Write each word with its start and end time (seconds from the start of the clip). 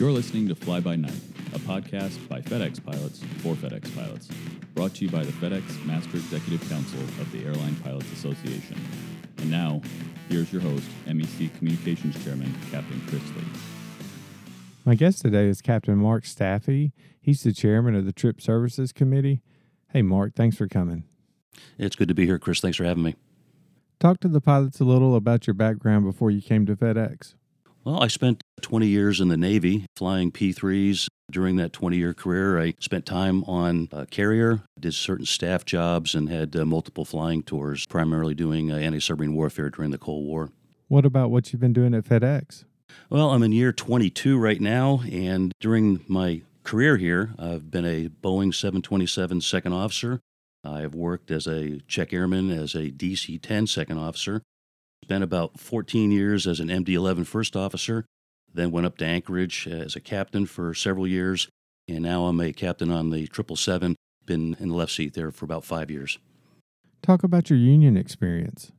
You're 0.00 0.12
listening 0.12 0.48
to 0.48 0.54
Fly 0.54 0.80
By 0.80 0.96
Night, 0.96 1.20
a 1.52 1.58
podcast 1.58 2.26
by 2.26 2.40
FedEx 2.40 2.82
pilots 2.82 3.22
for 3.42 3.54
FedEx 3.54 3.94
pilots, 3.94 4.28
brought 4.74 4.94
to 4.94 5.04
you 5.04 5.10
by 5.10 5.22
the 5.22 5.32
FedEx 5.32 5.84
Master 5.84 6.16
Executive 6.16 6.66
Council 6.70 7.00
of 7.00 7.30
the 7.30 7.44
Airline 7.44 7.76
Pilots 7.84 8.10
Association. 8.12 8.80
And 9.36 9.50
now, 9.50 9.82
here's 10.30 10.50
your 10.54 10.62
host, 10.62 10.86
MEC 11.06 11.54
Communications 11.58 12.24
Chairman, 12.24 12.50
Captain 12.70 12.98
Chris 13.08 13.22
Lee. 13.36 13.44
My 14.86 14.94
guest 14.94 15.20
today 15.20 15.48
is 15.48 15.60
Captain 15.60 15.98
Mark 15.98 16.24
Staffy. 16.24 16.94
He's 17.20 17.42
the 17.42 17.52
chairman 17.52 17.94
of 17.94 18.06
the 18.06 18.12
Trip 18.14 18.40
Services 18.40 18.92
Committee. 18.92 19.42
Hey, 19.90 20.00
Mark, 20.00 20.34
thanks 20.34 20.56
for 20.56 20.66
coming. 20.66 21.04
It's 21.76 21.94
good 21.94 22.08
to 22.08 22.14
be 22.14 22.24
here, 22.24 22.38
Chris. 22.38 22.60
Thanks 22.60 22.78
for 22.78 22.84
having 22.84 23.02
me. 23.02 23.16
Talk 23.98 24.20
to 24.20 24.28
the 24.28 24.40
pilots 24.40 24.80
a 24.80 24.84
little 24.84 25.14
about 25.14 25.46
your 25.46 25.52
background 25.52 26.06
before 26.06 26.30
you 26.30 26.40
came 26.40 26.64
to 26.64 26.74
FedEx. 26.74 27.34
Well, 27.84 28.02
I 28.02 28.08
spent 28.08 28.42
20 28.60 28.86
years 28.86 29.20
in 29.20 29.28
the 29.28 29.36
Navy 29.36 29.86
flying 29.96 30.30
P3s. 30.30 31.08
During 31.30 31.56
that 31.56 31.72
20 31.72 31.96
year 31.96 32.12
career, 32.12 32.60
I 32.60 32.74
spent 32.80 33.06
time 33.06 33.44
on 33.44 33.88
a 33.92 34.04
carrier, 34.04 34.62
did 34.78 34.94
certain 34.94 35.26
staff 35.26 35.64
jobs, 35.64 36.14
and 36.14 36.28
had 36.28 36.56
uh, 36.56 36.64
multiple 36.64 37.04
flying 37.04 37.44
tours, 37.44 37.86
primarily 37.86 38.34
doing 38.34 38.72
uh, 38.72 38.76
anti 38.76 38.98
submarine 38.98 39.34
warfare 39.34 39.70
during 39.70 39.92
the 39.92 39.98
Cold 39.98 40.26
War. 40.26 40.50
What 40.88 41.06
about 41.06 41.30
what 41.30 41.52
you've 41.52 41.60
been 41.60 41.72
doing 41.72 41.94
at 41.94 42.04
FedEx? 42.04 42.64
Well, 43.08 43.30
I'm 43.30 43.44
in 43.44 43.52
year 43.52 43.72
22 43.72 44.36
right 44.38 44.60
now, 44.60 45.02
and 45.10 45.52
during 45.60 46.04
my 46.08 46.42
career 46.64 46.96
here, 46.96 47.30
I've 47.38 47.70
been 47.70 47.86
a 47.86 48.08
Boeing 48.08 48.52
727 48.52 49.40
second 49.40 49.72
officer. 49.72 50.20
I've 50.64 50.94
worked 50.94 51.30
as 51.30 51.46
a 51.46 51.78
check 51.86 52.12
airman, 52.12 52.50
as 52.50 52.74
a 52.74 52.90
DC 52.90 53.40
10 53.40 53.68
second 53.68 53.98
officer, 53.98 54.42
spent 55.10 55.24
about 55.24 55.58
14 55.58 56.12
years 56.12 56.46
as 56.46 56.60
an 56.60 56.68
MD 56.68 56.90
11 56.90 57.24
first 57.24 57.56
officer, 57.56 58.04
then 58.54 58.70
went 58.70 58.86
up 58.86 58.96
to 58.96 59.04
Anchorage 59.04 59.66
uh, 59.68 59.74
as 59.74 59.96
a 59.96 60.00
captain 60.00 60.46
for 60.46 60.72
several 60.72 61.04
years, 61.04 61.48
and 61.88 62.02
now 62.02 62.26
I'm 62.26 62.38
a 62.38 62.52
captain 62.52 62.92
on 62.92 63.10
the 63.10 63.26
777. 63.26 63.96
Been 64.24 64.56
in 64.60 64.68
the 64.68 64.74
left 64.76 64.92
seat 64.92 65.14
there 65.14 65.32
for 65.32 65.46
about 65.46 65.64
five 65.64 65.90
years. 65.90 66.18
Talk 67.02 67.24
about 67.24 67.50
your 67.50 67.58
union 67.58 67.96
experience. 67.96 68.70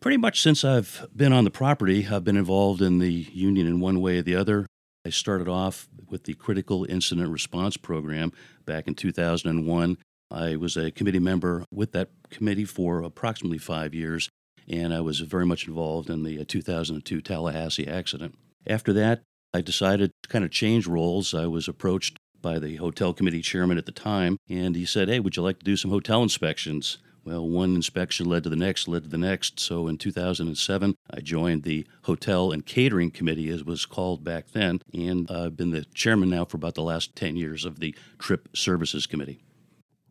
Pretty 0.00 0.18
much 0.18 0.42
since 0.42 0.62
I've 0.62 1.06
been 1.16 1.32
on 1.32 1.44
the 1.44 1.50
property, 1.50 2.06
I've 2.06 2.24
been 2.24 2.36
involved 2.36 2.82
in 2.82 2.98
the 2.98 3.10
union 3.10 3.66
in 3.66 3.80
one 3.80 4.02
way 4.02 4.18
or 4.18 4.22
the 4.22 4.36
other. 4.36 4.66
I 5.06 5.08
started 5.08 5.48
off 5.48 5.88
with 6.10 6.24
the 6.24 6.34
Critical 6.34 6.84
Incident 6.84 7.30
Response 7.30 7.78
Program 7.78 8.30
back 8.66 8.86
in 8.86 8.94
2001. 8.94 9.96
I 10.30 10.56
was 10.56 10.76
a 10.76 10.90
committee 10.90 11.18
member 11.18 11.64
with 11.72 11.92
that 11.92 12.10
committee 12.28 12.66
for 12.66 13.00
approximately 13.00 13.58
five 13.58 13.94
years, 13.94 14.28
and 14.68 14.92
I 14.92 15.00
was 15.00 15.20
very 15.20 15.46
much 15.46 15.66
involved 15.66 16.10
in 16.10 16.22
the 16.22 16.40
uh, 16.40 16.44
2002 16.46 17.20
Tallahassee 17.20 17.86
accident. 17.86 18.36
After 18.66 18.92
that, 18.94 19.22
I 19.54 19.60
decided 19.60 20.10
to 20.22 20.28
kind 20.28 20.44
of 20.44 20.50
change 20.50 20.86
roles. 20.86 21.34
I 21.34 21.46
was 21.46 21.68
approached 21.68 22.18
by 22.42 22.58
the 22.58 22.76
hotel 22.76 23.12
committee 23.12 23.42
chairman 23.42 23.78
at 23.78 23.86
the 23.86 23.92
time, 23.92 24.36
and 24.48 24.76
he 24.76 24.84
said, 24.84 25.08
Hey, 25.08 25.20
would 25.20 25.36
you 25.36 25.42
like 25.42 25.58
to 25.60 25.64
do 25.64 25.76
some 25.76 25.90
hotel 25.90 26.22
inspections? 26.22 26.98
Well, 27.24 27.48
one 27.48 27.74
inspection 27.74 28.26
led 28.26 28.44
to 28.44 28.50
the 28.50 28.54
next, 28.54 28.86
led 28.86 29.02
to 29.02 29.08
the 29.08 29.18
next. 29.18 29.58
So 29.58 29.88
in 29.88 29.98
2007, 29.98 30.94
I 31.10 31.20
joined 31.20 31.64
the 31.64 31.84
Hotel 32.02 32.52
and 32.52 32.64
Catering 32.64 33.10
Committee, 33.10 33.48
as 33.48 33.64
was 33.64 33.84
called 33.84 34.22
back 34.22 34.52
then, 34.52 34.80
and 34.94 35.28
I've 35.28 35.56
been 35.56 35.72
the 35.72 35.84
chairman 35.92 36.30
now 36.30 36.44
for 36.44 36.56
about 36.56 36.76
the 36.76 36.82
last 36.82 37.16
10 37.16 37.34
years 37.34 37.64
of 37.64 37.80
the 37.80 37.96
Trip 38.20 38.48
Services 38.54 39.08
Committee. 39.08 39.40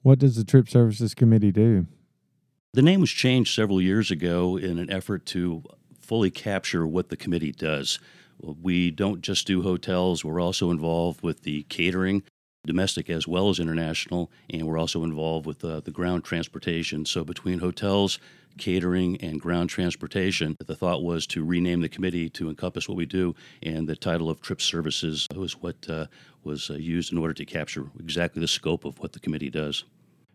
What 0.02 0.20
does 0.20 0.36
the 0.36 0.44
Trip 0.44 0.68
Services 0.68 1.14
Committee 1.14 1.54
do? 1.54 1.88
The 2.76 2.82
name 2.82 3.00
was 3.00 3.12
changed 3.12 3.56
several 3.56 3.82
years 3.82 4.12
ago 4.12 4.58
in 4.58 4.80
an 4.80 4.92
effort 4.92 5.26
to 5.28 5.64
fully 5.98 6.30
capture 6.30 6.86
what 6.86 7.08
the 7.08 7.16
committee 7.16 7.54
does. 7.54 8.00
We 8.42 8.92
don't 8.92 9.22
just 9.22 9.48
do 9.48 9.62
hotels, 9.62 10.26
we're 10.26 10.42
also 10.42 10.72
involved 10.72 11.24
with 11.24 11.44
the 11.44 11.64
catering, 11.70 12.24
domestic 12.68 13.10
as 13.10 13.30
well 13.30 13.48
as 13.48 13.60
international, 13.60 14.30
and 14.50 14.68
we're 14.68 14.78
also 14.78 15.06
involved 15.06 15.46
with 15.46 15.64
uh, 15.64 15.80
the 15.80 15.92
ground 15.92 16.26
transportation. 16.26 17.06
So, 17.06 17.24
between 17.24 17.60
hotels, 17.60 18.20
catering, 18.58 19.22
and 19.22 19.40
ground 19.40 19.70
transportation, 19.70 20.58
the 20.60 20.76
thought 20.76 21.02
was 21.02 21.26
to 21.28 21.46
rename 21.46 21.80
the 21.80 21.88
committee 21.88 22.30
to 22.32 22.50
encompass 22.50 22.90
what 22.90 22.98
we 22.98 23.06
do, 23.06 23.36
and 23.64 23.88
the 23.88 23.96
title 23.96 24.30
of 24.30 24.42
Trip 24.42 24.60
Services 24.60 25.28
was 25.34 25.62
what 25.62 25.90
uh, 25.90 26.08
was 26.44 26.70
uh, 26.70 26.74
used 26.74 27.14
in 27.14 27.20
order 27.20 27.34
to 27.36 27.46
capture 27.46 27.86
exactly 28.02 28.42
the 28.42 28.50
scope 28.50 28.84
of 28.84 29.00
what 29.00 29.14
the 29.14 29.22
committee 29.22 29.50
does. 29.50 29.86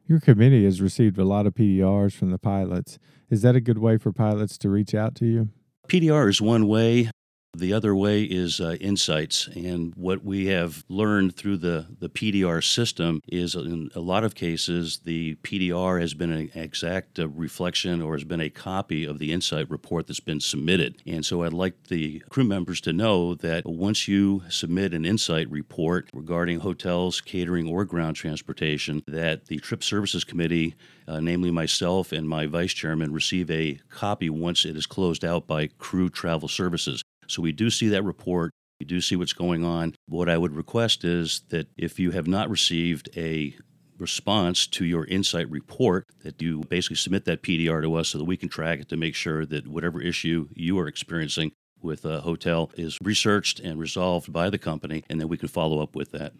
Your 0.06 0.20
committee 0.20 0.64
has 0.64 0.82
received 0.82 1.18
a 1.18 1.24
lot 1.24 1.46
of 1.46 1.54
PDRs 1.54 2.12
from 2.12 2.30
the 2.30 2.38
pilots. 2.38 2.98
Is 3.30 3.42
that 3.42 3.54
a 3.54 3.60
good 3.60 3.78
way 3.78 3.96
for 3.96 4.12
pilots 4.12 4.58
to 4.58 4.68
reach 4.68 4.94
out 4.94 5.14
to 5.16 5.26
you? 5.26 5.48
PDR 5.88 6.28
is 6.28 6.40
one 6.40 6.66
way. 6.66 7.10
The 7.52 7.72
other 7.72 7.96
way 7.96 8.22
is 8.22 8.60
uh, 8.60 8.76
insights. 8.80 9.48
And 9.48 9.92
what 9.96 10.24
we 10.24 10.46
have 10.46 10.84
learned 10.88 11.36
through 11.36 11.56
the, 11.58 11.86
the 11.98 12.08
PDR 12.08 12.62
system 12.62 13.20
is 13.26 13.56
in 13.56 13.90
a 13.94 14.00
lot 14.00 14.22
of 14.22 14.36
cases, 14.36 15.00
the 15.04 15.34
PDR 15.42 16.00
has 16.00 16.14
been 16.14 16.30
an 16.30 16.50
exact 16.54 17.18
uh, 17.18 17.28
reflection 17.28 18.00
or 18.00 18.14
has 18.14 18.22
been 18.22 18.40
a 18.40 18.50
copy 18.50 19.04
of 19.04 19.18
the 19.18 19.32
insight 19.32 19.68
report 19.68 20.06
that's 20.06 20.20
been 20.20 20.38
submitted. 20.38 21.02
And 21.04 21.26
so 21.26 21.42
I'd 21.42 21.52
like 21.52 21.88
the 21.88 22.20
crew 22.30 22.44
members 22.44 22.80
to 22.82 22.92
know 22.92 23.34
that 23.34 23.66
once 23.66 24.06
you 24.06 24.42
submit 24.48 24.94
an 24.94 25.04
insight 25.04 25.50
report 25.50 26.08
regarding 26.14 26.60
hotels, 26.60 27.20
catering, 27.20 27.68
or 27.68 27.84
ground 27.84 28.14
transportation, 28.14 29.02
that 29.08 29.46
the 29.46 29.58
Trip 29.58 29.82
Services 29.82 30.22
Committee, 30.22 30.76
uh, 31.08 31.18
namely 31.18 31.50
myself 31.50 32.12
and 32.12 32.28
my 32.28 32.46
vice 32.46 32.72
chairman, 32.72 33.12
receive 33.12 33.50
a 33.50 33.80
copy 33.90 34.30
once 34.30 34.64
it 34.64 34.76
is 34.76 34.86
closed 34.86 35.24
out 35.24 35.48
by 35.48 35.66
Crew 35.66 36.08
Travel 36.08 36.48
Services. 36.48 37.02
So 37.30 37.42
we 37.42 37.52
do 37.52 37.70
see 37.70 37.88
that 37.88 38.02
report. 38.02 38.50
We 38.80 38.86
do 38.86 39.00
see 39.00 39.16
what's 39.16 39.32
going 39.32 39.64
on. 39.64 39.94
What 40.08 40.28
I 40.28 40.36
would 40.36 40.54
request 40.54 41.04
is 41.04 41.42
that 41.50 41.68
if 41.76 41.98
you 42.00 42.10
have 42.10 42.26
not 42.26 42.50
received 42.50 43.08
a 43.16 43.54
response 43.98 44.66
to 44.66 44.84
your 44.84 45.04
insight 45.04 45.50
report, 45.50 46.06
that 46.24 46.41
you 46.41 46.62
basically 46.68 46.96
submit 46.96 47.26
that 47.26 47.42
PDR 47.42 47.82
to 47.82 47.94
us 47.94 48.08
so 48.08 48.18
that 48.18 48.24
we 48.24 48.36
can 48.36 48.48
track 48.48 48.80
it 48.80 48.88
to 48.88 48.96
make 48.96 49.14
sure 49.14 49.44
that 49.46 49.68
whatever 49.68 50.00
issue 50.00 50.48
you 50.54 50.78
are 50.78 50.88
experiencing 50.88 51.52
with 51.82 52.04
a 52.04 52.20
hotel 52.22 52.70
is 52.76 52.98
researched 53.02 53.60
and 53.60 53.78
resolved 53.78 54.32
by 54.32 54.50
the 54.50 54.58
company, 54.58 55.04
and 55.08 55.20
then 55.20 55.28
we 55.28 55.36
can 55.36 55.48
follow 55.48 55.82
up 55.82 55.94
with 55.94 56.12
that. 56.12 56.32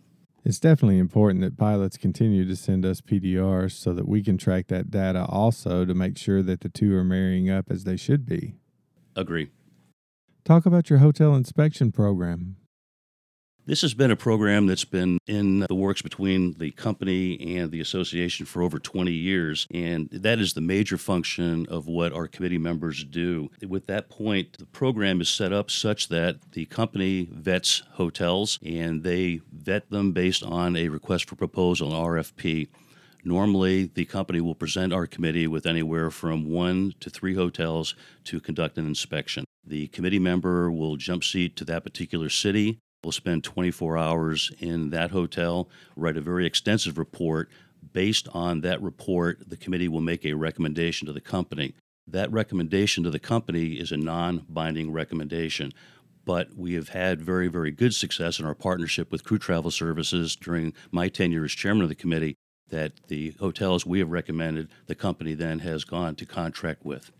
It's 0.45 0.59
definitely 0.59 0.99
important 0.99 1.43
that 1.43 1.59
pilots 1.59 1.99
continue 1.99 2.47
to 2.47 2.57
send 2.57 2.87
us 2.87 3.03
PDRs 3.03 3.73
so 3.73 3.93
that 3.93 4.09
we 4.09 4.23
can 4.23 4.39
track 4.39 4.69
that 4.69 4.91
data 4.91 5.27
also 5.27 5.85
to 5.85 5.95
make 5.95 6.17
sure 6.17 6.43
that 6.43 6.63
the 6.63 6.71
two 6.71 6.97
are 6.97 7.05
marrying 7.05 7.51
up 7.51 7.67
as 7.71 7.85
they 7.85 7.97
should 7.97 8.25
be. 8.25 8.55
Agree. 9.15 9.51
Talk 10.45 10.67
about 10.67 10.91
your 10.91 10.99
hotel 10.99 11.35
inspection 11.35 11.93
program. 11.93 12.57
This 13.67 13.83
has 13.83 13.95
been 13.95 14.11
a 14.11 14.17
program 14.17 14.67
that's 14.67 14.87
been 14.87 15.19
in 15.27 15.61
the 15.61 15.75
works 15.75 16.03
between 16.03 16.55
the 16.59 16.73
company 16.73 17.57
and 17.57 17.71
the 17.71 17.81
association 17.81 18.47
for 18.47 18.63
over 18.63 18.79
20 18.79 19.13
years, 19.13 19.69
and 19.73 20.09
that 20.11 20.41
is 20.41 20.55
the 20.55 20.61
major 20.61 20.97
function 20.97 21.67
of 21.69 21.87
what 21.87 22.13
our 22.13 22.27
committee 22.27 22.59
members 22.59 23.05
do. 23.05 23.51
With 23.65 23.87
that 23.87 24.09
point, 24.09 24.59
the 24.59 24.67
program 24.67 25.21
is 25.21 25.29
set 25.29 25.53
up 25.53 25.71
such 25.71 26.09
that 26.09 26.53
the 26.53 26.65
company 26.67 27.29
vets 27.31 27.83
hotels 27.93 28.59
and 28.65 29.05
they 29.05 29.41
vet 29.53 29.91
them 29.91 30.13
based 30.13 30.43
on 30.43 30.75
a 30.75 30.89
request 30.89 31.29
for 31.29 31.37
proposal, 31.37 31.95
an 31.95 32.03
RFP. 32.03 32.69
Normally, 33.25 33.91
the 33.95 34.07
company 34.07 34.41
will 34.41 34.55
present 34.55 34.93
our 34.93 35.07
committee 35.07 35.47
with 35.47 35.67
anywhere 35.67 36.11
from 36.11 36.51
one 36.51 36.95
to 37.01 37.11
three 37.11 37.35
hotels 37.35 37.95
to 38.25 38.41
conduct 38.41 38.79
an 38.79 38.87
inspection. 38.87 39.45
The 39.65 39.89
committee 39.89 40.19
member 40.19 40.71
will 40.71 40.97
jump 40.97 41.25
seat 41.25 41.57
to 41.57 41.65
that 41.67 41.85
particular 41.85 42.29
city, 42.29 42.79
will 43.05 43.13
spend 43.13 43.45
24 43.45 43.97
hours 43.99 44.51
in 44.59 44.91
that 44.91 45.11
hotel, 45.11 45.69
write 45.97 46.17
a 46.17 46.21
very 46.21 46.47
extensive 46.47 46.99
report. 46.99 47.51
Based 47.93 48.29
on 48.33 48.61
that 48.61 48.83
report, 48.83 49.49
the 49.49 49.57
committee 49.57 49.89
will 49.89 50.01
make 50.01 50.25
a 50.25 50.35
recommendation 50.35 51.07
to 51.07 51.13
the 51.13 51.21
company. 51.21 51.75
That 52.07 52.31
recommendation 52.33 53.05
to 53.05 53.11
the 53.11 53.19
company 53.19 53.75
is 53.75 53.93
a 53.93 53.97
non 53.97 54.45
binding 54.49 54.93
recommendation 54.93 55.73
but 56.25 56.55
we 56.57 56.75
have 56.75 56.91
had 56.91 57.21
very, 57.21 57.49
very 57.49 57.71
good 57.71 57.95
success 57.95 58.39
in 58.39 58.45
our 58.45 58.55
partnership 58.55 59.11
with 59.11 59.25
Crew 59.25 59.39
Travel 59.39 59.71
Services 59.71 60.37
during 60.37 60.73
my 60.91 61.09
tenure 61.09 61.45
as 61.45 61.53
chairman 61.53 61.83
of 61.83 61.89
the 61.89 61.95
committee 61.95 62.37
that 62.69 62.93
the 63.09 63.33
hotels 63.41 63.85
we 63.85 63.99
have 63.99 64.11
recommended, 64.11 64.69
the 64.87 64.95
company 64.95 65.35
then 65.35 65.61
has 65.61 65.85
gone 65.85 66.15
to 66.17 66.27
contract 66.27 66.85
with. 66.85 67.11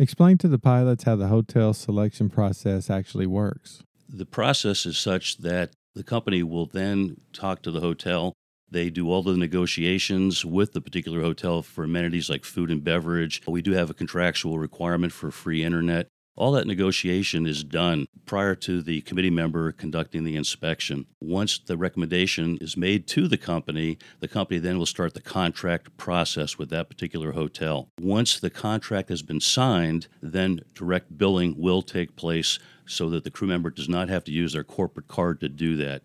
Explain 0.00 0.38
to 0.38 0.48
the 0.48 0.60
pilots 0.60 1.04
how 1.04 1.16
the 1.16 1.26
hotel 1.26 1.74
selection 1.74 2.28
process 2.28 2.88
actually 2.88 3.26
works. 3.26 3.82
The 4.08 4.26
process 4.26 4.86
is 4.86 4.96
such 4.96 5.38
that 5.38 5.72
the 5.96 6.04
company 6.04 6.44
will 6.44 6.66
then 6.66 7.16
talk 7.32 7.62
to 7.62 7.72
the 7.72 7.80
hotel. 7.80 8.32
They 8.70 8.90
do 8.90 9.10
all 9.10 9.24
the 9.24 9.36
negotiations 9.36 10.44
with 10.44 10.72
the 10.72 10.80
particular 10.80 11.20
hotel 11.20 11.62
for 11.62 11.82
amenities 11.82 12.30
like 12.30 12.44
food 12.44 12.70
and 12.70 12.84
beverage. 12.84 13.42
We 13.46 13.60
do 13.60 13.72
have 13.72 13.90
a 13.90 13.94
contractual 13.94 14.58
requirement 14.60 15.12
for 15.12 15.32
free 15.32 15.64
internet. 15.64 16.06
All 16.38 16.52
that 16.52 16.68
negotiation 16.68 17.46
is 17.46 17.64
done 17.64 18.06
prior 18.24 18.54
to 18.54 18.80
the 18.80 19.00
committee 19.00 19.28
member 19.28 19.72
conducting 19.72 20.22
the 20.22 20.36
inspection. 20.36 21.06
Once 21.20 21.58
the 21.58 21.76
recommendation 21.76 22.58
is 22.60 22.76
made 22.76 23.08
to 23.08 23.26
the 23.26 23.36
company, 23.36 23.98
the 24.20 24.28
company 24.28 24.60
then 24.60 24.78
will 24.78 24.86
start 24.86 25.14
the 25.14 25.20
contract 25.20 25.96
process 25.96 26.56
with 26.56 26.70
that 26.70 26.88
particular 26.88 27.32
hotel. 27.32 27.88
Once 28.00 28.38
the 28.38 28.50
contract 28.50 29.08
has 29.08 29.20
been 29.20 29.40
signed, 29.40 30.06
then 30.22 30.60
direct 30.74 31.18
billing 31.18 31.56
will 31.58 31.82
take 31.82 32.14
place 32.14 32.60
so 32.86 33.10
that 33.10 33.24
the 33.24 33.32
crew 33.32 33.48
member 33.48 33.70
does 33.70 33.88
not 33.88 34.08
have 34.08 34.22
to 34.22 34.32
use 34.32 34.52
their 34.52 34.62
corporate 34.62 35.08
card 35.08 35.40
to 35.40 35.48
do 35.48 35.76
that. 35.78 36.02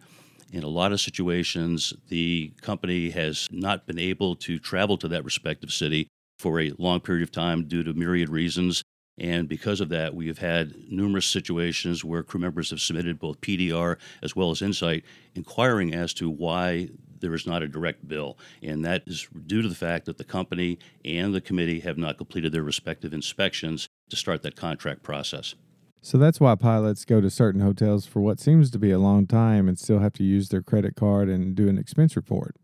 In 0.52 0.64
a 0.64 0.68
lot 0.68 0.92
of 0.92 1.00
situations, 1.00 1.94
the 2.10 2.54
company 2.60 3.12
has 3.12 3.48
not 3.52 3.86
been 3.86 4.00
able 4.00 4.36
to 4.38 4.58
travel 4.58 4.98
to 4.98 5.08
that 5.10 5.26
respective 5.26 5.72
city 5.72 6.08
for 6.40 6.60
a 6.60 6.74
long 6.80 7.02
period 7.02 7.22
of 7.22 7.32
time 7.32 7.66
due 7.68 7.84
to 7.84 7.94
myriad 7.94 8.30
reasons. 8.30 8.84
And 9.18 9.48
because 9.48 9.80
of 9.80 9.90
that, 9.90 10.16
we 10.16 10.28
have 10.28 10.40
had 10.40 10.74
numerous 10.90 11.28
situations 11.28 12.04
where 12.04 12.24
crew 12.24 12.40
members 12.40 12.72
have 12.72 12.82
submitted 12.82 13.20
both 13.20 13.42
PDR 13.42 13.98
as 14.22 14.36
well 14.36 14.50
as 14.52 14.62
Insight 14.62 15.04
inquiring 15.36 15.94
as 15.94 16.14
to 16.16 16.30
why 16.30 16.90
there 17.20 17.34
is 17.34 17.48
not 17.48 17.62
a 17.62 17.68
direct 17.68 18.08
bill. 18.08 18.38
And 18.62 18.84
that 18.86 19.04
is 19.08 19.28
due 19.46 19.62
to 19.62 19.70
the 19.70 19.76
fact 19.76 20.06
that 20.06 20.18
the 20.18 20.24
company 20.24 20.80
and 21.06 21.34
the 21.34 21.42
committee 21.42 21.80
have 21.82 21.98
not 21.98 22.18
completed 22.18 22.52
their 22.52 22.64
respective 22.64 23.14
inspections 23.14 23.88
to 24.10 24.16
start 24.16 24.42
that 24.44 24.56
contract 24.56 25.04
process. 25.04 25.56
So 26.02 26.18
that's 26.18 26.42
why 26.42 26.56
pilots 26.56 27.06
go 27.06 27.22
to 27.22 27.30
certain 27.30 27.62
hotels 27.62 28.06
for 28.06 28.20
what 28.20 28.40
seems 28.40 28.70
to 28.72 28.80
be 28.80 28.92
a 28.92 29.00
long 29.00 29.26
time 29.26 29.70
and 29.70 29.80
still 29.80 30.00
have 30.00 30.12
to 30.14 30.24
use 30.24 30.50
their 30.50 30.62
credit 30.62 30.96
card 30.98 31.30
and 31.30 31.56
do 31.56 31.70
an 31.70 31.78
expense 31.78 32.18
report. 32.18 32.58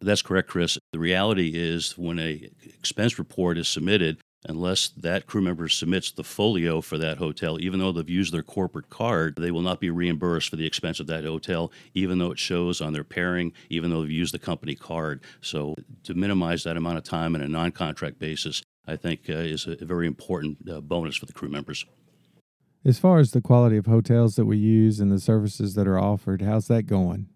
That's 0.00 0.22
correct, 0.22 0.48
Chris. 0.48 0.78
The 0.92 0.98
reality 1.00 1.52
is 1.54 1.98
when 1.98 2.20
a 2.20 2.48
expense 2.62 3.18
report 3.18 3.58
is 3.58 3.66
submitted, 3.66 4.18
unless 4.48 4.88
that 4.88 5.26
crew 5.26 5.40
member 5.40 5.68
submits 5.68 6.10
the 6.10 6.24
folio 6.24 6.80
for 6.80 6.98
that 6.98 7.18
hotel, 7.18 7.60
even 7.60 7.78
though 7.78 7.92
they've 7.92 8.08
used 8.08 8.32
their 8.32 8.42
corporate 8.42 8.88
card, 8.90 9.36
they 9.36 9.50
will 9.50 9.62
not 9.62 9.80
be 9.80 9.90
reimbursed 9.90 10.50
for 10.50 10.56
the 10.56 10.66
expense 10.66 11.00
of 11.00 11.06
that 11.06 11.24
hotel, 11.24 11.72
even 11.94 12.18
though 12.18 12.30
it 12.30 12.38
shows 12.38 12.80
on 12.80 12.92
their 12.92 13.04
pairing, 13.04 13.52
even 13.70 13.90
though 13.90 14.02
they've 14.02 14.10
used 14.10 14.34
the 14.34 14.38
company 14.38 14.74
card. 14.74 15.22
So, 15.40 15.74
to 16.04 16.14
minimize 16.14 16.64
that 16.64 16.76
amount 16.76 16.98
of 16.98 17.04
time 17.04 17.34
on 17.34 17.40
a 17.40 17.48
non 17.48 17.72
contract 17.72 18.18
basis, 18.18 18.62
I 18.86 18.96
think 18.96 19.28
uh, 19.28 19.34
is 19.34 19.66
a 19.66 19.84
very 19.84 20.06
important 20.06 20.58
uh, 20.70 20.80
bonus 20.80 21.16
for 21.16 21.26
the 21.26 21.32
crew 21.32 21.48
members. 21.48 21.84
As 22.84 23.00
far 23.00 23.18
as 23.18 23.32
the 23.32 23.40
quality 23.40 23.76
of 23.76 23.86
hotels 23.86 24.36
that 24.36 24.44
we 24.44 24.58
use 24.58 25.00
and 25.00 25.10
the 25.10 25.18
services 25.18 25.74
that 25.74 25.88
are 25.88 25.98
offered, 25.98 26.42
how's 26.42 26.68
that 26.68 26.84
going? 26.84 27.26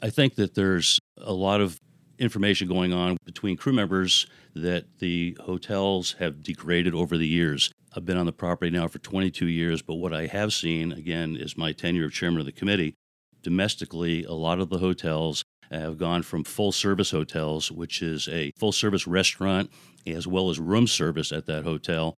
I 0.00 0.10
think 0.10 0.36
that 0.36 0.54
there's 0.54 1.00
a 1.18 1.32
lot 1.32 1.60
of 1.60 1.80
information 2.18 2.68
going 2.68 2.92
on 2.92 3.16
between 3.24 3.56
crew 3.56 3.72
members 3.72 4.26
that 4.54 4.98
the 4.98 5.36
hotels 5.40 6.16
have 6.18 6.42
degraded 6.42 6.94
over 6.94 7.16
the 7.16 7.26
years. 7.26 7.72
I've 7.94 8.04
been 8.06 8.16
on 8.16 8.26
the 8.26 8.32
property 8.32 8.70
now 8.70 8.88
for 8.88 8.98
22 8.98 9.46
years, 9.46 9.82
but 9.82 9.94
what 9.96 10.14
I 10.14 10.26
have 10.26 10.52
seen, 10.52 10.92
again, 10.92 11.36
is 11.36 11.56
my 11.56 11.72
tenure 11.72 12.06
of 12.06 12.12
chairman 12.12 12.40
of 12.40 12.46
the 12.46 12.52
committee. 12.52 12.94
Domestically, 13.42 14.24
a 14.24 14.32
lot 14.32 14.60
of 14.60 14.70
the 14.70 14.78
hotels 14.78 15.44
have 15.70 15.98
gone 15.98 16.22
from 16.22 16.44
full 16.44 16.72
service 16.72 17.10
hotels, 17.10 17.70
which 17.70 18.02
is 18.02 18.28
a 18.28 18.52
full 18.58 18.72
service 18.72 19.06
restaurant 19.06 19.70
as 20.06 20.26
well 20.26 20.50
as 20.50 20.58
room 20.58 20.86
service 20.86 21.32
at 21.32 21.46
that 21.46 21.64
hotel. 21.64 22.14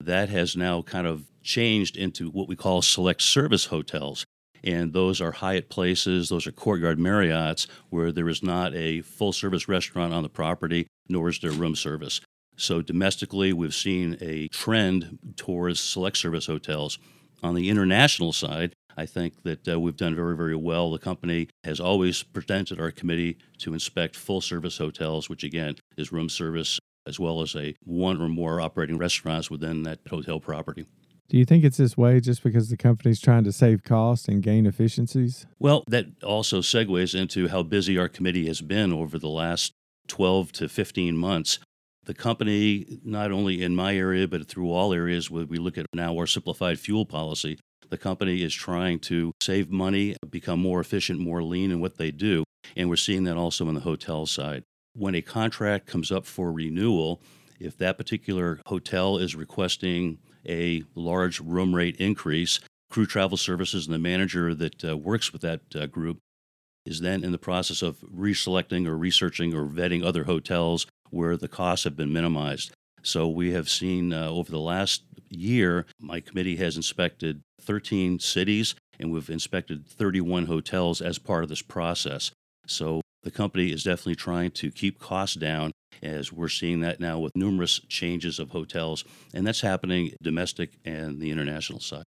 That 0.00 0.28
has 0.28 0.56
now 0.56 0.82
kind 0.82 1.06
of 1.06 1.24
changed 1.42 1.96
into 1.96 2.30
what 2.30 2.48
we 2.48 2.56
call 2.56 2.82
select 2.82 3.22
service 3.22 3.66
hotels 3.66 4.24
and 4.62 4.92
those 4.92 5.20
are 5.20 5.32
Hyatt 5.32 5.68
places, 5.68 6.28
those 6.28 6.46
are 6.46 6.52
Courtyard 6.52 6.98
Marriotts, 6.98 7.66
where 7.88 8.12
there 8.12 8.28
is 8.28 8.42
not 8.42 8.74
a 8.74 9.00
full 9.02 9.32
service 9.32 9.68
restaurant 9.68 10.12
on 10.12 10.22
the 10.22 10.28
property, 10.28 10.86
nor 11.08 11.28
is 11.28 11.38
there 11.40 11.52
room 11.52 11.76
service. 11.76 12.20
So 12.56 12.82
domestically, 12.82 13.52
we've 13.52 13.74
seen 13.74 14.18
a 14.20 14.48
trend 14.48 15.18
towards 15.36 15.80
select 15.80 16.18
service 16.18 16.46
hotels. 16.46 16.98
On 17.42 17.54
the 17.54 17.70
international 17.70 18.32
side, 18.32 18.74
I 18.96 19.06
think 19.06 19.44
that 19.44 19.66
uh, 19.66 19.80
we've 19.80 19.96
done 19.96 20.14
very, 20.14 20.36
very 20.36 20.56
well. 20.56 20.90
The 20.90 20.98
company 20.98 21.48
has 21.64 21.80
always 21.80 22.22
presented 22.22 22.78
our 22.78 22.90
committee 22.90 23.38
to 23.58 23.72
inspect 23.72 24.14
full 24.14 24.42
service 24.42 24.76
hotels, 24.76 25.30
which 25.30 25.42
again 25.42 25.76
is 25.96 26.12
room 26.12 26.28
service 26.28 26.78
as 27.06 27.18
well 27.18 27.40
as 27.40 27.56
a 27.56 27.74
one 27.84 28.20
or 28.20 28.28
more 28.28 28.60
operating 28.60 28.98
restaurants 28.98 29.50
within 29.50 29.84
that 29.84 30.00
hotel 30.08 30.38
property. 30.38 30.84
Do 31.30 31.38
you 31.38 31.44
think 31.44 31.62
it's 31.62 31.76
this 31.76 31.96
way 31.96 32.18
just 32.18 32.42
because 32.42 32.70
the 32.70 32.76
company's 32.76 33.20
trying 33.20 33.44
to 33.44 33.52
save 33.52 33.84
costs 33.84 34.26
and 34.26 34.42
gain 34.42 34.66
efficiencies? 34.66 35.46
Well, 35.60 35.84
that 35.86 36.06
also 36.24 36.58
segues 36.60 37.14
into 37.14 37.46
how 37.46 37.62
busy 37.62 37.96
our 37.96 38.08
committee 38.08 38.48
has 38.48 38.60
been 38.60 38.92
over 38.92 39.16
the 39.16 39.28
last 39.28 39.72
12 40.08 40.50
to 40.50 40.68
15 40.68 41.16
months. 41.16 41.60
The 42.04 42.14
company, 42.14 42.98
not 43.04 43.30
only 43.30 43.62
in 43.62 43.76
my 43.76 43.94
area, 43.94 44.26
but 44.26 44.48
through 44.48 44.72
all 44.72 44.92
areas, 44.92 45.30
where 45.30 45.46
we 45.46 45.58
look 45.58 45.78
at 45.78 45.86
now 45.94 46.18
our 46.18 46.26
simplified 46.26 46.80
fuel 46.80 47.06
policy, 47.06 47.60
the 47.90 47.98
company 47.98 48.42
is 48.42 48.52
trying 48.52 48.98
to 48.98 49.30
save 49.40 49.70
money, 49.70 50.16
become 50.28 50.58
more 50.58 50.80
efficient, 50.80 51.20
more 51.20 51.44
lean 51.44 51.70
in 51.70 51.80
what 51.80 51.96
they 51.96 52.10
do. 52.10 52.42
And 52.76 52.88
we're 52.88 52.96
seeing 52.96 53.22
that 53.24 53.36
also 53.36 53.68
on 53.68 53.74
the 53.74 53.80
hotel 53.82 54.26
side. 54.26 54.64
When 54.96 55.14
a 55.14 55.22
contract 55.22 55.86
comes 55.86 56.10
up 56.10 56.26
for 56.26 56.50
renewal, 56.50 57.22
if 57.60 57.76
that 57.78 57.98
particular 57.98 58.60
hotel 58.66 59.16
is 59.16 59.36
requesting 59.36 60.18
a 60.48 60.82
large 60.94 61.40
room 61.40 61.74
rate 61.74 61.96
increase. 61.96 62.60
Crew 62.90 63.06
Travel 63.06 63.36
Services 63.36 63.86
and 63.86 63.94
the 63.94 63.98
manager 63.98 64.54
that 64.54 64.84
uh, 64.84 64.96
works 64.96 65.32
with 65.32 65.42
that 65.42 65.60
uh, 65.74 65.86
group 65.86 66.18
is 66.84 67.00
then 67.00 67.22
in 67.22 67.32
the 67.32 67.38
process 67.38 67.82
of 67.82 68.00
reselecting 68.00 68.86
or 68.86 68.96
researching 68.96 69.54
or 69.54 69.66
vetting 69.66 70.04
other 70.04 70.24
hotels 70.24 70.86
where 71.10 71.36
the 71.36 71.48
costs 71.48 71.84
have 71.84 71.96
been 71.96 72.12
minimized. 72.12 72.72
So 73.02 73.28
we 73.28 73.52
have 73.52 73.68
seen 73.68 74.12
uh, 74.12 74.28
over 74.28 74.50
the 74.50 74.58
last 74.58 75.02
year, 75.28 75.86
my 76.00 76.20
committee 76.20 76.56
has 76.56 76.76
inspected 76.76 77.42
13 77.60 78.18
cities 78.18 78.74
and 78.98 79.10
we've 79.10 79.30
inspected 79.30 79.86
31 79.86 80.46
hotels 80.46 81.00
as 81.00 81.18
part 81.18 81.42
of 81.42 81.48
this 81.48 81.62
process. 81.62 82.32
So 82.66 83.00
the 83.22 83.30
company 83.30 83.72
is 83.72 83.84
definitely 83.84 84.14
trying 84.14 84.50
to 84.52 84.70
keep 84.70 84.98
costs 84.98 85.36
down 85.36 85.72
as 86.02 86.32
we're 86.32 86.48
seeing 86.48 86.80
that 86.80 87.00
now 87.00 87.18
with 87.18 87.36
numerous 87.36 87.80
changes 87.88 88.38
of 88.38 88.50
hotels, 88.50 89.04
and 89.34 89.46
that's 89.46 89.60
happening 89.60 90.12
domestic 90.22 90.78
and 90.84 91.20
the 91.20 91.30
international 91.30 91.80
side. 91.80 92.04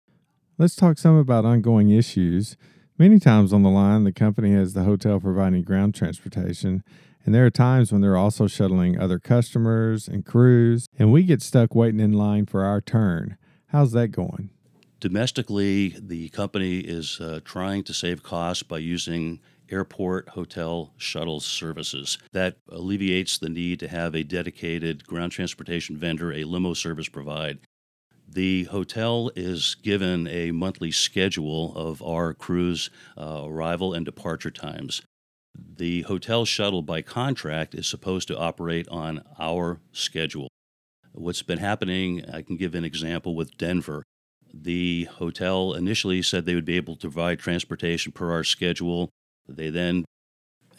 Let's 0.57 0.75
talk 0.75 0.97
some 0.97 1.15
about 1.15 1.45
ongoing 1.45 1.89
issues. 1.89 2.57
Many 2.97 3.19
times 3.19 3.53
on 3.53 3.63
the 3.63 3.69
line, 3.69 4.03
the 4.03 4.11
company 4.11 4.51
has 4.51 4.73
the 4.73 4.83
hotel 4.83 5.19
providing 5.19 5.63
ground 5.63 5.95
transportation, 5.95 6.83
and 7.25 7.33
there 7.33 7.45
are 7.45 7.49
times 7.49 7.91
when 7.91 8.01
they're 8.01 8.17
also 8.17 8.45
shuttling 8.45 8.99
other 8.99 9.19
customers 9.19 10.07
and 10.07 10.25
crews, 10.25 10.87
and 10.97 11.11
we 11.11 11.23
get 11.23 11.41
stuck 11.41 11.73
waiting 11.73 11.99
in 11.99 12.13
line 12.13 12.45
for 12.45 12.63
our 12.63 12.81
turn. 12.81 13.37
How's 13.67 13.93
that 13.93 14.09
going? 14.09 14.49
Domestically, 14.99 15.95
the 15.97 16.27
company 16.29 16.79
is 16.79 17.21
uh, 17.21 17.39
trying 17.45 17.83
to 17.85 17.93
save 17.93 18.21
costs 18.21 18.63
by 18.63 18.79
using 18.79 19.39
airport 19.71 20.29
hotel 20.29 20.93
shuttle 20.97 21.39
services. 21.39 22.17
That 22.31 22.57
alleviates 22.69 23.37
the 23.37 23.49
need 23.49 23.79
to 23.79 23.87
have 23.87 24.15
a 24.15 24.23
dedicated 24.23 25.05
ground 25.05 25.31
transportation 25.31 25.97
vendor, 25.97 26.31
a 26.31 26.43
limo 26.43 26.73
service 26.73 27.09
provide. 27.09 27.59
The 28.31 28.65
hotel 28.65 29.31
is 29.35 29.75
given 29.75 30.27
a 30.27 30.51
monthly 30.51 30.91
schedule 30.91 31.75
of 31.75 32.03
our 32.03 32.33
crew's 32.33 32.89
uh, 33.17 33.43
arrival 33.45 33.93
and 33.93 34.05
departure 34.05 34.51
times. 34.51 35.01
The 35.57 36.03
hotel 36.03 36.45
shuttle, 36.45 36.83
by 36.83 37.01
contract, 37.01 37.73
is 37.73 37.87
supposed 37.87 38.27
to 38.27 38.37
operate 38.37 38.87
on 38.89 39.23
our 39.39 39.81
schedule. 39.91 40.47
What's 41.11 41.41
been 41.41 41.57
happening, 41.57 42.23
I 42.31 42.43
can 42.43 42.55
give 42.55 42.75
an 42.75 42.85
example 42.85 43.35
with 43.35 43.57
Denver. 43.57 44.03
The 44.53 45.05
hotel 45.05 45.73
initially 45.73 46.21
said 46.21 46.45
they 46.45 46.55
would 46.55 46.65
be 46.65 46.77
able 46.77 46.95
to 46.97 47.09
provide 47.09 47.39
transportation 47.39 48.11
per 48.11 48.31
our 48.31 48.43
schedule 48.43 49.09
they 49.49 49.69
then 49.69 50.05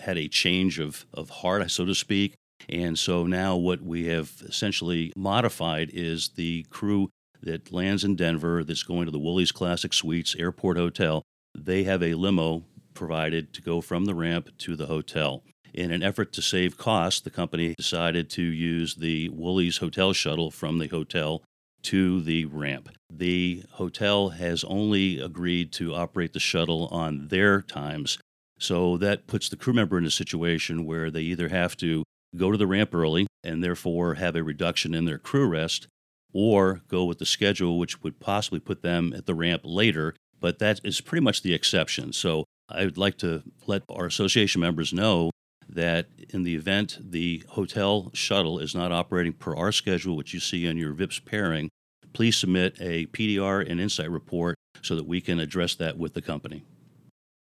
had 0.00 0.16
a 0.16 0.28
change 0.28 0.78
of, 0.78 1.06
of 1.12 1.30
heart, 1.30 1.70
so 1.70 1.84
to 1.84 1.94
speak. 1.94 2.34
And 2.68 2.98
so 2.98 3.26
now 3.26 3.56
what 3.56 3.82
we 3.82 4.06
have 4.06 4.32
essentially 4.46 5.12
modified 5.16 5.90
is 5.92 6.30
the 6.36 6.64
crew 6.70 7.08
that 7.42 7.72
lands 7.72 8.04
in 8.04 8.16
Denver 8.16 8.64
that's 8.64 8.82
going 8.82 9.06
to 9.06 9.10
the 9.10 9.18
Woolley's 9.18 9.52
Classic 9.52 9.92
Suites 9.92 10.36
Airport 10.38 10.76
Hotel. 10.76 11.22
They 11.56 11.84
have 11.84 12.02
a 12.02 12.14
limo 12.14 12.64
provided 12.94 13.52
to 13.54 13.62
go 13.62 13.80
from 13.80 14.04
the 14.04 14.14
ramp 14.14 14.50
to 14.58 14.76
the 14.76 14.86
hotel. 14.86 15.42
In 15.72 15.90
an 15.90 16.02
effort 16.02 16.32
to 16.34 16.42
save 16.42 16.76
costs, 16.76 17.20
the 17.20 17.30
company 17.30 17.74
decided 17.76 18.28
to 18.30 18.42
use 18.42 18.96
the 18.96 19.28
Woolley's 19.30 19.78
hotel 19.78 20.12
shuttle 20.12 20.50
from 20.50 20.78
the 20.78 20.88
hotel 20.88 21.42
to 21.82 22.20
the 22.20 22.44
ramp. 22.46 22.90
The 23.10 23.64
hotel 23.72 24.30
has 24.30 24.64
only 24.64 25.18
agreed 25.18 25.72
to 25.74 25.94
operate 25.94 26.32
the 26.32 26.40
shuttle 26.40 26.88
on 26.88 27.28
their 27.28 27.62
times 27.62 28.18
so 28.60 28.96
that 28.98 29.26
puts 29.26 29.48
the 29.48 29.56
crew 29.56 29.72
member 29.72 29.98
in 29.98 30.04
a 30.04 30.10
situation 30.10 30.84
where 30.84 31.10
they 31.10 31.22
either 31.22 31.48
have 31.48 31.76
to 31.78 32.04
go 32.36 32.52
to 32.52 32.58
the 32.58 32.66
ramp 32.66 32.94
early 32.94 33.26
and 33.42 33.64
therefore 33.64 34.14
have 34.14 34.36
a 34.36 34.42
reduction 34.42 34.94
in 34.94 35.06
their 35.06 35.18
crew 35.18 35.48
rest, 35.48 35.88
or 36.32 36.82
go 36.86 37.04
with 37.04 37.18
the 37.18 37.26
schedule, 37.26 37.78
which 37.78 38.02
would 38.02 38.20
possibly 38.20 38.60
put 38.60 38.82
them 38.82 39.12
at 39.16 39.26
the 39.26 39.34
ramp 39.34 39.62
later. 39.64 40.14
But 40.38 40.58
that 40.60 40.80
is 40.84 41.00
pretty 41.00 41.24
much 41.24 41.42
the 41.42 41.54
exception. 41.54 42.12
So 42.12 42.44
I 42.68 42.84
would 42.84 42.98
like 42.98 43.18
to 43.18 43.42
let 43.66 43.82
our 43.90 44.06
association 44.06 44.60
members 44.60 44.92
know 44.92 45.30
that 45.68 46.08
in 46.30 46.42
the 46.42 46.54
event 46.54 46.98
the 47.00 47.44
hotel 47.50 48.10
shuttle 48.12 48.58
is 48.58 48.74
not 48.74 48.92
operating 48.92 49.32
per 49.32 49.56
our 49.56 49.72
schedule, 49.72 50.16
which 50.16 50.34
you 50.34 50.40
see 50.40 50.68
on 50.68 50.76
your 50.76 50.92
VIPS 50.92 51.18
pairing, 51.20 51.68
please 52.12 52.36
submit 52.36 52.76
a 52.80 53.06
PDR 53.06 53.68
and 53.68 53.80
insight 53.80 54.10
report 54.10 54.56
so 54.82 54.94
that 54.96 55.06
we 55.06 55.20
can 55.20 55.40
address 55.40 55.74
that 55.76 55.98
with 55.98 56.14
the 56.14 56.22
company. 56.22 56.62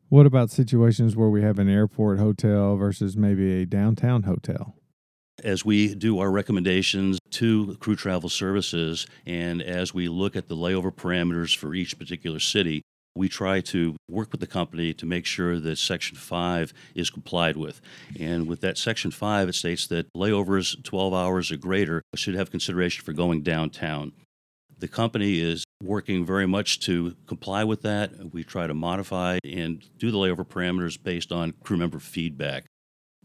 What 0.09 0.27
about 0.27 0.51
situations 0.51 1.15
where 1.15 1.29
we 1.29 1.41
have 1.41 1.57
an 1.57 1.67
airport 1.67 2.19
hotel 2.19 2.75
versus 2.75 3.17
maybe 3.17 3.61
a 3.61 3.65
downtown 3.65 4.23
hotel? 4.23 4.75
As 5.43 5.65
we 5.65 5.95
do 5.95 6.19
our 6.19 6.31
recommendations 6.31 7.17
to 7.31 7.75
crew 7.77 7.95
travel 7.95 8.29
services 8.29 9.07
and 9.25 9.63
as 9.63 9.95
we 9.95 10.07
look 10.07 10.35
at 10.35 10.47
the 10.47 10.55
layover 10.55 10.93
parameters 10.93 11.57
for 11.57 11.73
each 11.73 11.97
particular 11.97 12.39
city, 12.39 12.83
we 13.15 13.27
try 13.27 13.61
to 13.61 13.95
work 14.07 14.31
with 14.31 14.41
the 14.41 14.47
company 14.47 14.93
to 14.93 15.07
make 15.07 15.25
sure 15.25 15.59
that 15.59 15.77
Section 15.77 16.17
5 16.17 16.71
is 16.93 17.09
complied 17.09 17.57
with. 17.57 17.81
And 18.19 18.45
with 18.47 18.61
that 18.61 18.77
Section 18.77 19.09
5, 19.09 19.49
it 19.49 19.55
states 19.55 19.87
that 19.87 20.07
layovers 20.15 20.81
12 20.83 21.13
hours 21.15 21.51
or 21.51 21.57
greater 21.57 22.03
should 22.15 22.35
have 22.35 22.51
consideration 22.51 23.03
for 23.03 23.13
going 23.13 23.41
downtown. 23.41 24.11
The 24.77 24.87
company 24.87 25.39
is 25.39 25.64
working 25.85 26.25
very 26.25 26.45
much 26.45 26.79
to 26.81 27.15
comply 27.27 27.63
with 27.63 27.81
that. 27.83 28.33
We 28.33 28.43
try 28.43 28.67
to 28.67 28.73
modify 28.73 29.39
and 29.43 29.83
do 29.97 30.11
the 30.11 30.17
layover 30.17 30.45
parameters 30.45 31.01
based 31.01 31.31
on 31.31 31.53
crew 31.63 31.77
member 31.77 31.99
feedback. 31.99 32.65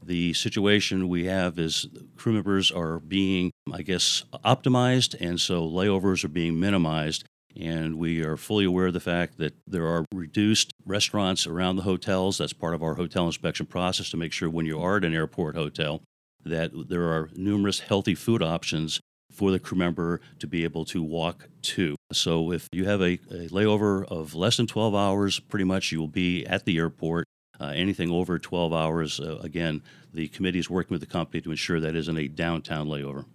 The 0.03 0.33
situation 0.33 1.09
we 1.09 1.27
have 1.27 1.59
is 1.59 1.87
crew 2.17 2.33
members 2.33 2.71
are 2.71 2.99
being, 2.99 3.51
I 3.71 3.83
guess, 3.83 4.25
optimized, 4.45 5.15
and 5.21 5.41
so 5.41 5.63
layovers 5.69 6.25
are 6.25 6.29
being 6.29 6.59
minimized. 6.59 7.25
And 7.57 7.99
we 7.99 8.23
are 8.23 8.37
fully 8.37 8.65
aware 8.65 8.87
of 8.87 8.93
the 8.93 9.01
fact 9.01 9.37
that 9.39 9.55
there 9.67 9.87
are 9.87 10.05
reduced 10.15 10.73
restaurants 10.87 11.47
around 11.47 11.77
the 11.77 11.83
hotels. 11.83 12.39
That's 12.39 12.53
part 12.53 12.75
of 12.75 12.83
our 12.83 12.95
hotel 12.95 13.27
inspection 13.27 13.67
process 13.67 14.09
to 14.11 14.17
make 14.17 14.33
sure 14.33 14.49
when 14.49 14.67
you 14.67 14.81
are 14.81 14.99
at 14.99 15.05
an 15.05 15.15
airport 15.15 15.57
hotel 15.57 16.01
that 16.45 16.71
there 16.89 17.05
are 17.05 17.29
numerous 17.35 17.81
healthy 17.81 18.15
food 18.15 18.43
options 18.43 19.01
for 19.31 19.51
the 19.51 19.59
crew 19.59 19.79
member 19.79 20.21
to 20.39 20.47
be 20.47 20.65
able 20.65 20.85
to 20.87 21.03
walk 21.03 21.49
to. 21.63 21.97
So 22.13 22.53
if 22.53 22.69
you 22.73 22.85
have 22.85 23.01
a, 23.01 23.15
a 23.31 23.49
layover 23.49 24.05
of 24.07 24.35
less 24.35 24.57
than 24.57 24.67
12 24.67 24.95
hours, 24.95 25.41
pretty 25.41 25.65
much 25.65 25.93
you 25.93 26.01
will 26.01 26.09
be 26.09 26.45
at 26.47 26.65
the 26.65 26.79
airport. 26.79 27.27
Uh, 27.61 27.73
anything 27.75 28.11
over 28.11 28.39
12 28.39 28.73
hours, 28.73 29.21
uh, 29.21 29.39
again, 29.43 29.83
the 30.13 30.29
committee 30.29 30.59
is 30.59 30.71
working 30.71 30.95
with 30.95 31.01
the 31.01 31.07
company 31.07 31.41
to 31.43 31.51
ensure 31.51 31.79
that 31.79 31.95
isn't 31.95 32.17
a 32.17 32.27
downtown 32.27 32.89
layover. 32.89 33.27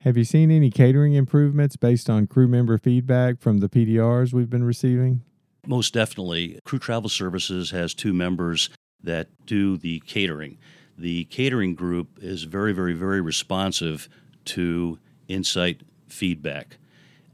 Have 0.00 0.16
you 0.16 0.24
seen 0.24 0.50
any 0.50 0.70
catering 0.70 1.12
improvements 1.12 1.76
based 1.76 2.08
on 2.08 2.26
crew 2.26 2.48
member 2.48 2.78
feedback 2.78 3.38
from 3.38 3.58
the 3.58 3.68
PDRs 3.68 4.32
we've 4.32 4.48
been 4.48 4.64
receiving? 4.64 5.22
Most 5.66 5.92
definitely. 5.92 6.58
Crew 6.64 6.78
Travel 6.78 7.10
Services 7.10 7.70
has 7.70 7.92
two 7.92 8.14
members 8.14 8.70
that 9.02 9.28
do 9.44 9.76
the 9.76 10.00
catering. 10.06 10.56
The 10.96 11.24
catering 11.24 11.74
group 11.74 12.18
is 12.22 12.44
very, 12.44 12.72
very, 12.72 12.94
very 12.94 13.20
responsive 13.20 14.08
to 14.46 14.98
insight 15.30 15.82
feedback. 16.08 16.76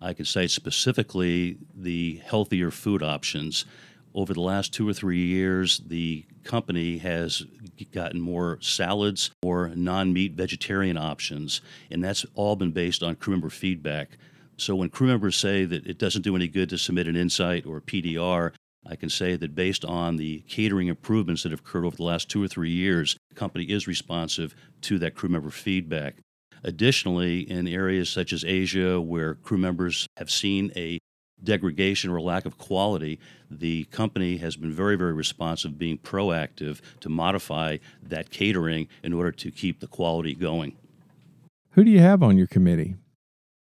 I 0.01 0.13
can 0.13 0.25
cite 0.25 0.51
specifically 0.51 1.57
the 1.75 2.21
healthier 2.25 2.71
food 2.71 3.03
options. 3.03 3.65
Over 4.15 4.35
the 4.35 4.41
last 4.41 4.73
two 4.73 4.89
or 4.89 4.93
three 4.93 5.25
years, 5.25 5.79
the 5.87 6.25
company 6.45 6.99
has 6.99 7.45
gotten 7.93 8.21
more 8.21 8.59
salads 8.61 9.31
or 9.43 9.69
non 9.75 10.13
meat 10.13 10.33
vegetarian 10.33 10.97
options, 10.97 11.61
and 11.91 12.03
that's 12.03 12.25
all 12.35 12.57
been 12.57 12.73
based 12.73 13.03
on 13.03 13.17
crew 13.17 13.33
member 13.33 13.51
feedback. 13.51 14.17
So 14.57 14.75
when 14.75 14.89
crew 14.89 15.09
members 15.09 15.37
say 15.37 15.65
that 15.67 15.87
it 15.87 15.99
doesn't 15.99 16.23
do 16.23 16.35
any 16.35 16.49
good 16.49 16.71
to 16.71 16.79
submit 16.79 17.09
an 17.09 17.17
insight 17.17 17.67
or 17.67 17.79
a 17.79 17.83
PDR, 17.83 18.53
I 18.89 18.97
can 18.97 19.11
say 19.11 19.37
that 19.37 19.55
based 19.55 19.85
on 19.85 20.17
the 20.17 20.41
catering 20.49 20.89
improvements 20.89 21.43
that 21.43 21.53
have 21.53 21.61
occurred 21.61 21.85
over 21.85 21.97
the 21.97 22.05
last 22.05 22.31
two 22.31 22.43
or 22.43 22.49
three 22.49 22.71
years, 22.71 23.17
the 23.29 23.35
company 23.35 23.65
is 23.65 23.87
responsive 23.87 24.55
to 24.83 24.99
that 25.01 25.15
crew 25.15 25.29
member 25.29 25.51
feedback. 25.51 26.17
Additionally, 26.65 27.41
in 27.41 27.69
areas 27.69 28.09
such 28.09 28.33
as 28.33 28.45
Asia, 28.45 29.01
where 29.01 29.35
crew 29.35 29.59
members 29.59 30.07
have 30.17 30.31
seen 30.31 30.73
a 30.77 30.99
degradation 31.43 32.11
or 32.11 32.21
lack 32.21 32.47
of 32.47 32.59
quality, 32.59 33.19
the 33.51 33.85
company 33.85 34.39
has 34.39 34.57
been 34.57 34.73
very, 34.73 34.97
very 34.97 35.13
responsive, 35.13 35.79
being 35.79 35.99
proactive 35.99 36.81
to 37.01 37.09
modify 37.09 37.77
that 38.03 38.31
catering 38.31 38.89
in 39.03 39.13
order 39.13 39.33
to 39.33 39.51
keep 39.51 39.81
the 39.81 39.87
quality 39.87 40.35
going. 40.35 40.77
Who 41.73 41.85
do 41.85 41.91
you 41.91 42.01
have 42.01 42.23
on 42.23 42.37
your 42.39 42.47
committee? 42.47 42.97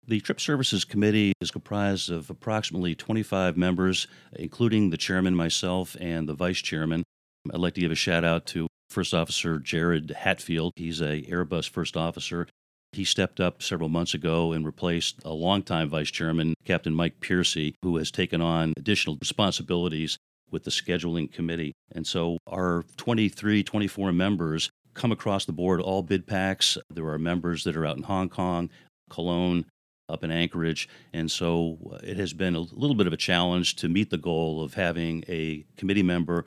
The 0.08 0.22
Trip 0.22 0.40
Services 0.40 0.86
Committee 0.86 1.34
is 1.42 1.52
comprised 1.52 2.12
of 2.12 2.30
approximately 2.30 2.94
25 2.94 3.58
members, 3.58 4.08
including 4.34 4.92
the 4.92 4.98
chairman, 4.98 5.36
myself, 5.36 5.98
and 6.00 6.30
the 6.30 6.34
vice 6.34 6.60
chairman. 6.60 7.04
I'd 7.52 7.60
like 7.60 7.74
to 7.74 7.82
give 7.82 7.92
a 7.92 7.96
shout 7.96 8.24
out 8.24 8.46
to 8.48 8.68
First 8.90 9.14
Officer 9.14 9.60
Jared 9.60 10.12
Hatfield. 10.12 10.74
He's 10.75 11.02
a 11.02 11.24
Airbus 11.24 11.68
First 11.68 11.98
Officer 11.98 12.48
he 12.96 13.04
stepped 13.04 13.40
up 13.40 13.62
several 13.62 13.90
months 13.90 14.14
ago 14.14 14.52
and 14.52 14.66
replaced 14.66 15.22
a 15.24 15.34
longtime 15.34 15.90
vice 15.90 16.12
chairman, 16.12 16.54
Captain 16.66 16.94
Mike 16.94 17.20
Piercy, 17.20 17.75
who 17.82 17.98
has 17.98 18.12
taken 18.12 18.42
on 18.42 18.74
additional 18.78 19.18
responsibilities 19.20 20.18
with 20.52 20.64
the 20.64 20.72
scheduling 20.72 21.32
committee. 21.32 21.74
And 21.92 22.06
so 22.06 22.38
our 22.48 22.84
23, 22.98 23.64
24 23.64 24.12
members 24.12 24.70
come 24.94 25.12
across 25.12 25.46
the 25.46 25.54
board, 25.54 25.82
all 25.82 26.04
bid 26.04 26.25
packs. 26.25 26.78
There 26.90 27.08
are 27.08 27.20
members 27.20 27.64
that 27.66 27.75
are 27.75 27.86
out 27.86 27.98
in 27.98 28.04
Hong 28.04 28.30
Kong, 28.30 28.70
Cologne, 29.10 29.66
up 30.08 30.24
in 30.24 30.32
Anchorage. 30.32 30.88
And 31.14 31.30
so 31.30 31.78
uh, 31.92 31.98
it 32.04 32.18
has 32.18 32.34
been 32.34 32.56
a 32.56 32.60
little 32.60 32.96
bit 32.96 33.08
of 33.08 33.14
a 33.14 33.18
challenge 33.18 33.75
to 33.78 33.90
meet 33.90 34.10
the 34.10 34.18
goal 34.18 34.64
of 34.64 34.75
having 34.75 35.24
a 35.28 35.66
committee 35.78 36.04
member 36.04 36.46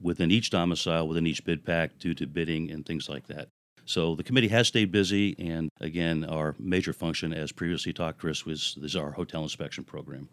within 0.00 0.30
each 0.30 0.50
domicile, 0.50 1.08
within 1.08 1.26
each 1.26 1.44
bid 1.44 1.64
pack, 1.64 1.98
due 1.98 2.14
to 2.14 2.26
bidding 2.26 2.70
and 2.70 2.86
things 2.86 3.08
like 3.08 3.26
that. 3.26 3.48
So 3.88 4.14
the 4.14 4.22
committee 4.22 4.48
has 4.48 4.68
stayed 4.68 4.92
busy, 4.92 5.34
and 5.38 5.70
again, 5.80 6.22
our 6.22 6.54
major 6.58 6.92
function, 6.92 7.32
as 7.32 7.52
previously 7.52 7.94
talked, 7.94 8.18
Chris, 8.18 8.44
was 8.44 8.76
is 8.82 8.94
our 8.94 9.12
hotel 9.12 9.42
inspection 9.42 9.82
program. 9.82 10.28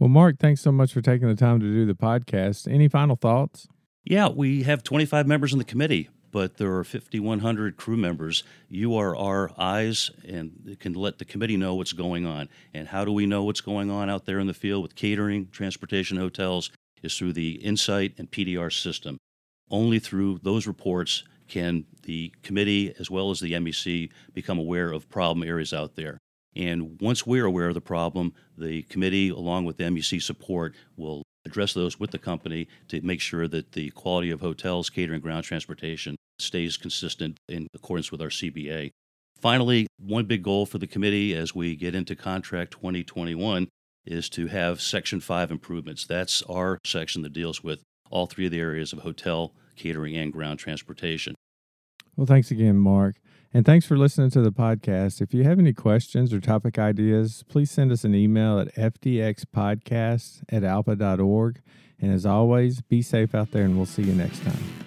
Well, 0.00 0.08
Mark, 0.08 0.40
thanks 0.40 0.60
so 0.60 0.72
much 0.72 0.92
for 0.92 1.00
taking 1.00 1.28
the 1.28 1.36
time 1.36 1.60
to 1.60 1.66
do 1.66 1.86
the 1.86 1.94
podcast. 1.94 2.66
Any 2.70 2.88
final 2.88 3.14
thoughts? 3.14 3.68
Yeah, 4.02 4.28
we 4.28 4.64
have 4.64 4.82
25 4.82 5.24
members 5.24 5.52
in 5.52 5.60
the 5.60 5.64
committee, 5.64 6.10
but 6.32 6.56
there 6.56 6.74
are 6.74 6.82
5,100 6.82 7.76
crew 7.76 7.96
members. 7.96 8.42
You 8.68 8.96
are 8.96 9.14
our 9.14 9.52
eyes 9.56 10.10
and 10.26 10.76
can 10.80 10.94
let 10.94 11.18
the 11.18 11.24
committee 11.24 11.56
know 11.56 11.76
what's 11.76 11.92
going 11.92 12.26
on. 12.26 12.48
And 12.74 12.88
how 12.88 13.04
do 13.04 13.12
we 13.12 13.24
know 13.24 13.44
what's 13.44 13.60
going 13.60 13.88
on 13.88 14.10
out 14.10 14.26
there 14.26 14.40
in 14.40 14.48
the 14.48 14.54
field 14.54 14.82
with 14.82 14.96
catering, 14.96 15.46
transportation, 15.52 16.16
hotels? 16.16 16.72
Is 17.04 17.16
through 17.16 17.34
the 17.34 17.52
Insight 17.64 18.14
and 18.18 18.28
PDR 18.28 18.72
system. 18.72 19.16
Only 19.70 20.00
through 20.00 20.40
those 20.42 20.66
reports 20.66 21.22
can 21.48 21.84
the 22.02 22.32
committee 22.42 22.94
as 22.98 23.10
well 23.10 23.30
as 23.30 23.40
the 23.40 23.52
MEC 23.52 24.10
become 24.32 24.58
aware 24.58 24.92
of 24.92 25.08
problem 25.08 25.46
areas 25.46 25.72
out 25.72 25.96
there. 25.96 26.18
And 26.54 26.98
once 27.00 27.26
we're 27.26 27.44
aware 27.44 27.68
of 27.68 27.74
the 27.74 27.80
problem, 27.80 28.32
the 28.56 28.82
committee, 28.84 29.28
along 29.28 29.66
with 29.66 29.76
the 29.76 29.84
MEC 29.84 30.22
support, 30.22 30.74
will 30.96 31.22
address 31.44 31.74
those 31.74 32.00
with 32.00 32.10
the 32.10 32.18
company 32.18 32.66
to 32.88 33.00
make 33.02 33.20
sure 33.20 33.46
that 33.48 33.72
the 33.72 33.90
quality 33.90 34.30
of 34.30 34.40
hotels, 34.40 34.90
catering, 34.90 35.20
ground 35.20 35.44
transportation 35.44 36.16
stays 36.38 36.76
consistent 36.76 37.38
in 37.48 37.66
accordance 37.74 38.10
with 38.10 38.22
our 38.22 38.28
CBA. 38.28 38.90
Finally, 39.40 39.86
one 39.98 40.24
big 40.24 40.42
goal 40.42 40.64
for 40.66 40.78
the 40.78 40.86
committee 40.86 41.34
as 41.34 41.54
we 41.54 41.76
get 41.76 41.94
into 41.94 42.16
contract 42.16 42.72
2021 42.72 43.68
is 44.06 44.28
to 44.30 44.46
have 44.46 44.80
Section 44.80 45.20
5 45.20 45.50
improvements. 45.50 46.06
That's 46.06 46.42
our 46.42 46.78
section 46.84 47.22
that 47.22 47.32
deals 47.32 47.62
with 47.62 47.82
all 48.10 48.26
three 48.26 48.46
of 48.46 48.52
the 48.52 48.60
areas 48.60 48.92
of 48.92 49.00
hotel, 49.00 49.52
catering, 49.76 50.16
and 50.16 50.32
ground 50.32 50.58
transportation. 50.58 51.34
Well, 52.16 52.26
thanks 52.26 52.50
again, 52.50 52.76
Mark. 52.76 53.16
And 53.52 53.64
thanks 53.64 53.86
for 53.86 53.96
listening 53.96 54.30
to 54.30 54.42
the 54.42 54.52
podcast. 54.52 55.20
If 55.20 55.32
you 55.32 55.44
have 55.44 55.58
any 55.58 55.72
questions 55.72 56.32
or 56.32 56.40
topic 56.40 56.78
ideas, 56.78 57.44
please 57.48 57.70
send 57.70 57.92
us 57.92 58.04
an 58.04 58.14
email 58.14 58.58
at 58.58 58.74
fdxpodcast 58.74 60.42
at 60.48 60.62
alpa.org. 60.62 61.60
And 61.98 62.12
as 62.12 62.26
always, 62.26 62.82
be 62.82 63.00
safe 63.00 63.34
out 63.34 63.52
there, 63.52 63.64
and 63.64 63.76
we'll 63.76 63.86
see 63.86 64.02
you 64.02 64.12
next 64.12 64.42
time. 64.42 64.85